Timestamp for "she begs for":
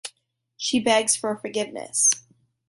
0.57-1.37